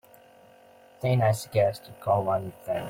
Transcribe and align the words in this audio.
Then 1.03 1.21
I 1.21 1.31
suggest 1.31 1.83
you 1.85 1.93
call 2.01 2.23
one 2.23 2.47
of 2.57 2.65
them. 2.65 2.77